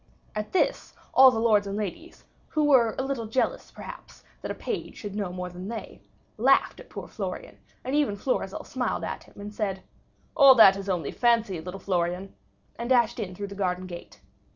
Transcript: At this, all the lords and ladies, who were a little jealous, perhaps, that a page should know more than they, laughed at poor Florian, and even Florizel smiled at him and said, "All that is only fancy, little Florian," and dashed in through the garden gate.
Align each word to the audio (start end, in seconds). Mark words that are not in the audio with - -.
At 0.33 0.51
this, 0.51 0.95
all 1.13 1.29
the 1.29 1.37
lords 1.37 1.67
and 1.67 1.77
ladies, 1.77 2.25
who 2.47 2.63
were 2.63 2.95
a 2.97 3.03
little 3.03 3.27
jealous, 3.27 3.69
perhaps, 3.69 4.23
that 4.41 4.49
a 4.49 4.55
page 4.55 4.97
should 4.97 5.13
know 5.13 5.31
more 5.31 5.47
than 5.51 5.67
they, 5.67 6.01
laughed 6.37 6.79
at 6.79 6.89
poor 6.89 7.07
Florian, 7.07 7.59
and 7.83 7.93
even 7.95 8.15
Florizel 8.15 8.63
smiled 8.63 9.03
at 9.03 9.25
him 9.25 9.39
and 9.39 9.53
said, 9.53 9.83
"All 10.35 10.55
that 10.55 10.75
is 10.75 10.89
only 10.89 11.11
fancy, 11.11 11.61
little 11.61 11.79
Florian," 11.79 12.33
and 12.79 12.89
dashed 12.89 13.19
in 13.19 13.35
through 13.35 13.45
the 13.49 13.53
garden 13.53 13.85
gate. 13.85 14.19